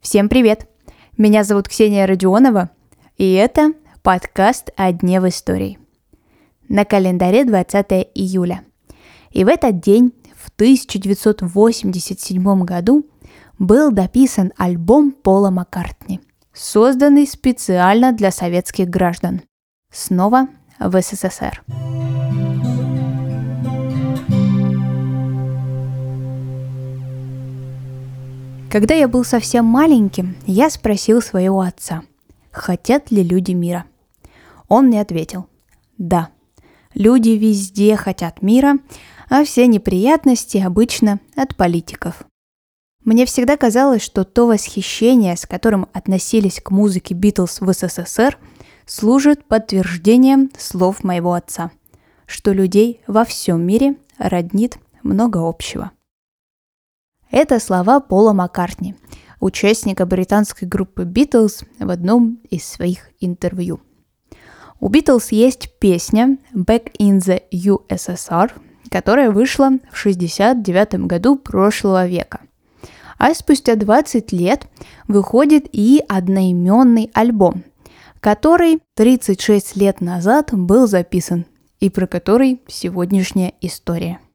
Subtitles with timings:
[0.00, 0.68] Всем привет!
[1.16, 2.68] Меня зовут Ксения Родионова,
[3.16, 5.78] и это подкаст «О дне в истории».
[6.68, 8.62] На календаре 20 июля.
[9.30, 13.06] И в этот день, в 1987 году,
[13.58, 16.20] был дописан альбом Пола Маккартни,
[16.52, 19.40] созданный специально для советских граждан.
[19.90, 20.48] Снова
[20.78, 21.64] в СССР.
[28.70, 32.04] Когда я был совсем маленьким, я спросил своего отца,
[32.52, 33.84] хотят ли люди мира.
[34.68, 35.48] Он мне ответил,
[35.98, 36.28] да,
[36.94, 38.76] люди везде хотят мира,
[39.28, 42.22] а все неприятности обычно от политиков.
[43.04, 48.38] Мне всегда казалось, что то восхищение, с которым относились к музыке Битлз в СССР,
[48.86, 51.72] служит подтверждением слов моего отца,
[52.24, 55.90] что людей во всем мире роднит много общего.
[57.30, 58.96] Это слова Пола Маккартни,
[59.38, 63.80] участника британской группы Битлз в одном из своих интервью.
[64.80, 68.50] У Битлз есть песня «Back in the USSR»,
[68.90, 72.40] которая вышла в 69 году прошлого века.
[73.16, 74.66] А спустя 20 лет
[75.06, 77.62] выходит и одноименный альбом,
[78.18, 81.46] который 36 лет назад был записан
[81.78, 84.18] и про который сегодняшняя история–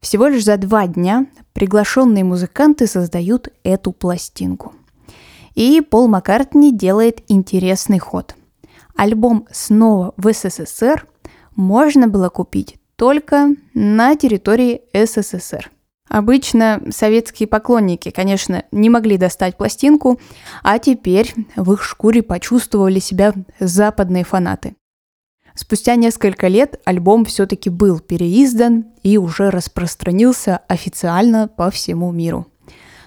[0.00, 4.74] всего лишь за два дня приглашенные музыканты создают эту пластинку.
[5.54, 8.36] И Пол Маккартни делает интересный ход.
[8.96, 11.06] Альбом снова в СССР
[11.56, 15.70] можно было купить только на территории СССР.
[16.08, 20.18] Обычно советские поклонники, конечно, не могли достать пластинку,
[20.62, 24.74] а теперь в их шкуре почувствовали себя западные фанаты.
[25.60, 32.46] Спустя несколько лет альбом все-таки был переиздан и уже распространился официально по всему миру.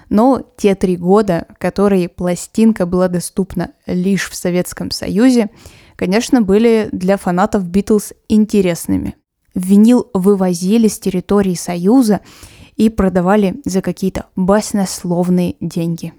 [0.10, 5.50] Но те три года, которые пластинка была доступна лишь в Советском Союзе,
[5.96, 9.16] конечно, были для фанатов Битлз интересными.
[9.56, 12.20] Винил вывозили с территории Союза
[12.76, 16.14] и продавали за какие-то баснословные деньги.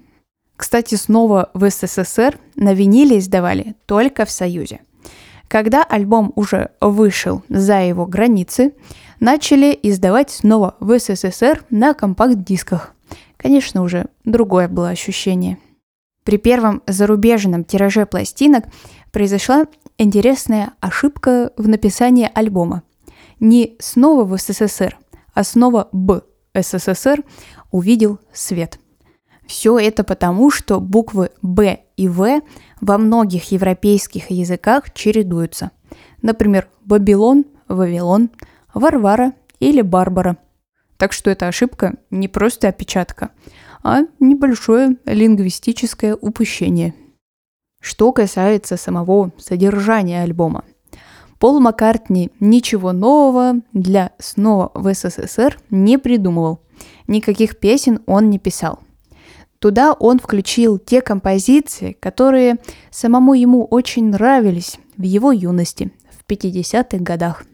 [0.55, 4.81] Кстати, снова в СССР на виниле издавали только в Союзе–
[5.53, 8.73] когда альбом уже вышел за его границы,
[9.19, 12.95] начали издавать снова в СССР на компакт-дисках.
[13.37, 15.59] Конечно, уже другое было ощущение.
[16.23, 18.63] При первом зарубежном тираже пластинок
[19.11, 19.67] произошла
[19.99, 22.81] интересная ошибка в написании альбома.
[23.39, 24.97] Не снова в СССР,
[25.35, 26.21] а снова Б
[26.55, 27.23] СССР
[27.69, 28.79] увидел свет.
[29.45, 32.41] Все это потому, что буквы Б и В
[32.81, 35.71] во многих европейских языках чередуются.
[36.21, 38.29] Например, Бабилон, Вавилон,
[38.73, 40.37] Варвара или Барбара.
[40.97, 43.31] Так что эта ошибка не просто опечатка,
[43.83, 46.93] а небольшое лингвистическое упущение.
[47.81, 50.63] Что касается самого содержания альбома.
[51.39, 56.61] Пол Маккартни ничего нового для «Снова в СССР» не придумывал.
[57.07, 58.79] Никаких песен он не писал–
[59.63, 62.57] Туда он включил те композиции, которые
[62.91, 67.45] самому ему очень нравились в его юности, в 50-х годах.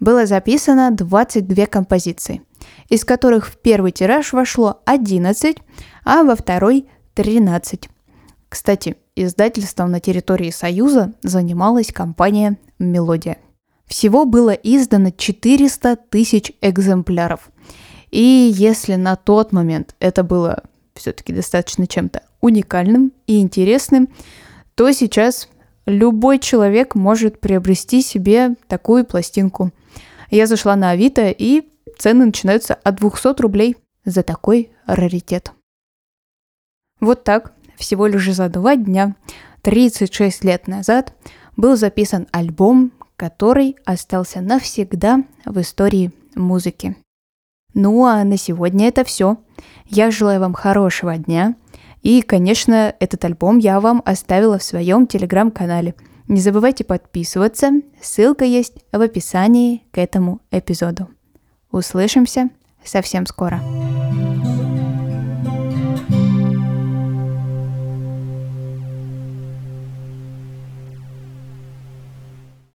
[0.00, 2.42] Было записано 22 композиции,
[2.88, 5.58] из которых в первый тираж вошло 11,
[6.04, 7.88] а во второй 13.
[8.48, 13.38] Кстати, издательством на территории Союза занималась компания «Мелодия».
[13.86, 17.48] Всего было издано 400 тысяч экземпляров.
[18.10, 20.64] И если на тот момент это было
[20.98, 24.08] все-таки достаточно чем-то уникальным и интересным,
[24.74, 25.48] то сейчас
[25.86, 29.72] любой человек может приобрести себе такую пластинку.
[30.30, 31.62] Я зашла на Авито, и
[31.96, 35.52] цены начинаются от 200 рублей за такой раритет.
[37.00, 39.14] Вот так, всего лишь за два дня,
[39.62, 41.14] 36 лет назад,
[41.56, 46.96] был записан альбом, который остался навсегда в истории музыки.
[47.80, 49.36] Ну а на сегодня это все.
[49.86, 51.54] Я желаю вам хорошего дня.
[52.02, 55.94] И, конечно, этот альбом я вам оставила в своем телеграм-канале.
[56.26, 57.70] Не забывайте подписываться,
[58.02, 61.06] ссылка есть в описании к этому эпизоду.
[61.70, 62.50] Услышимся
[62.82, 63.60] совсем скоро.